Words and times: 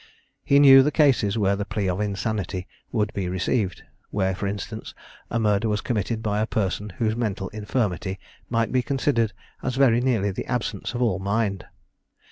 He 0.43 0.57
knew 0.57 0.81
the 0.81 0.89
cases 0.91 1.37
where 1.37 1.55
the 1.55 1.63
plea 1.63 1.87
of 1.87 2.01
insanity 2.01 2.65
would 2.91 3.13
be 3.13 3.29
received 3.29 3.83
where 4.09 4.33
for 4.33 4.47
instance 4.47 4.95
a 5.29 5.37
murder 5.39 5.69
was 5.69 5.79
committed 5.81 6.23
by 6.23 6.41
a 6.41 6.47
person 6.47 6.89
whose 6.97 7.15
mental 7.15 7.49
infirmity 7.49 8.17
might 8.49 8.71
be 8.71 8.81
considered 8.81 9.31
as 9.61 9.75
very 9.75 10.01
nearly 10.01 10.31
the 10.31 10.47
absence 10.47 10.95
of 10.95 11.03
all 11.03 11.19
mind. 11.19 11.67